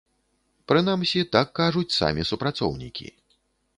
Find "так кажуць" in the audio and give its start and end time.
1.37-1.95